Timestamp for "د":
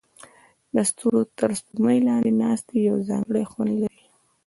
0.73-0.75